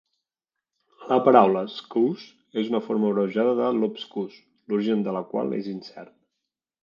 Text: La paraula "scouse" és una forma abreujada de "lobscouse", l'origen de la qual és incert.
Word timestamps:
La 1.09 1.17
paraula 1.27 1.61
"scouse" 1.73 2.23
és 2.63 2.71
una 2.73 2.81
forma 2.87 3.11
abreujada 3.11 3.53
de 3.61 3.69
"lobscouse", 3.81 4.41
l'origen 4.73 5.03
de 5.09 5.13
la 5.19 5.25
qual 5.35 5.57
és 5.61 5.69
incert. 5.77 6.17